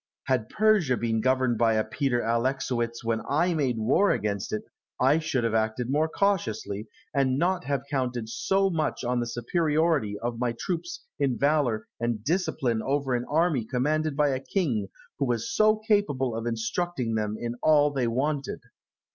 [0.23, 4.63] Had Persia been governed by a Peter Alexowitz when I made war against it,
[4.99, 10.17] I should have acted more cautiously, and not have counted so much on the superiority
[10.17, 14.87] of my troops in valour and discipline over an army commanded by a king
[15.19, 18.61] who was so capable of instructing them in all they wanted.